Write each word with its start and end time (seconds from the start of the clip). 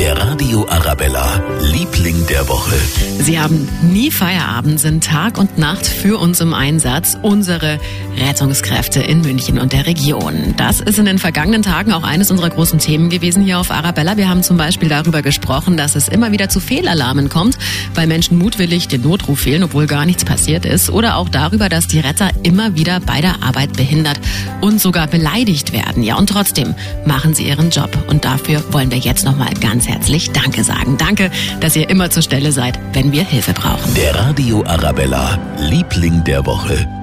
Der 0.00 0.16
Radio 0.16 0.66
Arabella, 0.66 1.44
Liebling 1.60 2.09
der 2.40 2.48
Woche. 2.48 2.74
Sie 3.18 3.38
haben 3.38 3.68
nie 3.82 4.10
Feierabend, 4.10 4.80
sind 4.80 5.04
Tag 5.04 5.36
und 5.36 5.58
Nacht 5.58 5.86
für 5.86 6.18
uns 6.18 6.40
im 6.40 6.54
Einsatz. 6.54 7.18
Unsere 7.20 7.78
Rettungskräfte 8.16 9.00
in 9.00 9.20
München 9.20 9.58
und 9.58 9.74
der 9.74 9.86
Region. 9.86 10.54
Das 10.56 10.80
ist 10.80 10.98
in 10.98 11.04
den 11.04 11.18
vergangenen 11.18 11.62
Tagen 11.62 11.92
auch 11.92 12.02
eines 12.02 12.30
unserer 12.30 12.48
großen 12.48 12.78
Themen 12.78 13.10
gewesen 13.10 13.42
hier 13.42 13.58
auf 13.58 13.70
Arabella. 13.70 14.16
Wir 14.16 14.28
haben 14.28 14.42
zum 14.42 14.56
Beispiel 14.56 14.88
darüber 14.88 15.20
gesprochen, 15.20 15.76
dass 15.76 15.96
es 15.96 16.08
immer 16.08 16.32
wieder 16.32 16.48
zu 16.48 16.60
Fehlalarmen 16.60 17.28
kommt, 17.28 17.58
weil 17.94 18.06
Menschen 18.06 18.38
mutwillig 18.38 18.88
den 18.88 19.02
Notruf 19.02 19.40
fehlen, 19.40 19.62
obwohl 19.62 19.86
gar 19.86 20.06
nichts 20.06 20.24
passiert 20.24 20.64
ist. 20.64 20.88
Oder 20.88 21.16
auch 21.16 21.28
darüber, 21.28 21.68
dass 21.68 21.88
die 21.88 22.00
Retter 22.00 22.30
immer 22.42 22.74
wieder 22.74 23.00
bei 23.00 23.20
der 23.20 23.42
Arbeit 23.42 23.74
behindert 23.74 24.18
und 24.62 24.80
sogar 24.80 25.08
beleidigt 25.08 25.74
werden. 25.74 26.02
Ja, 26.02 26.16
und 26.16 26.28
trotzdem 26.28 26.74
machen 27.04 27.34
sie 27.34 27.48
ihren 27.48 27.68
Job. 27.70 27.90
Und 28.08 28.24
dafür 28.24 28.62
wollen 28.72 28.90
wir 28.90 28.98
jetzt 28.98 29.26
nochmal 29.26 29.52
ganz 29.60 29.86
herzlich 29.86 30.30
Danke 30.30 30.64
sagen. 30.64 30.96
Danke, 30.96 31.30
dass 31.60 31.76
ihr 31.76 31.90
immer 31.90 32.08
zur 32.08 32.22
Stelle 32.30 32.52
seid, 32.52 32.78
wenn 32.92 33.10
wir 33.10 33.24
Hilfe 33.24 33.52
brauchen. 33.52 33.92
Der 33.96 34.14
Radio 34.14 34.64
Arabella, 34.64 35.36
Liebling 35.58 36.22
der 36.22 36.46
Woche. 36.46 36.99